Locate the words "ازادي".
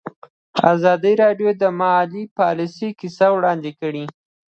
0.73-1.13